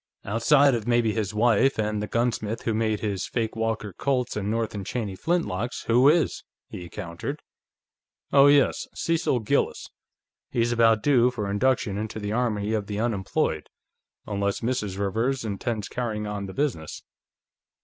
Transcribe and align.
"Outside 0.25 0.73
of 0.73 0.87
maybe 0.87 1.13
his 1.13 1.31
wife, 1.31 1.77
and 1.77 2.01
the 2.01 2.07
gunsmith 2.07 2.63
who 2.63 2.73
made 2.73 3.01
his 3.01 3.27
fake 3.27 3.55
Walker 3.55 3.93
Colts 3.93 4.35
and 4.35 4.49
North 4.49 4.75
& 4.85 4.85
Cheney 4.85 5.15
flintlocks, 5.15 5.83
who 5.83 6.09
is?" 6.09 6.43
he 6.67 6.89
countered. 6.89 7.43
"Oh, 8.33 8.47
yes; 8.47 8.87
Cecil 8.95 9.41
Gillis. 9.41 9.87
He's 10.49 10.71
about 10.71 11.03
due 11.03 11.29
for 11.29 11.47
induction 11.47 11.99
into 11.99 12.17
the 12.19 12.31
Army 12.31 12.73
of 12.73 12.87
the 12.87 12.99
Unemployed, 12.99 13.69
unless 14.25 14.61
Mrs. 14.61 14.97
Rivers 14.97 15.45
intends 15.45 15.87
carrying 15.87 16.25
on 16.25 16.47
the 16.47 16.53
business." 16.55 17.03